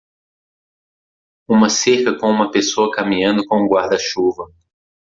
Uma 1.47 1.69
cerca 1.69 2.17
com 2.17 2.27
uma 2.27 2.49
pessoa 2.49 2.89
caminhando 2.89 3.45
com 3.45 3.63
um 3.63 3.67
guarda-chuva 3.69 4.51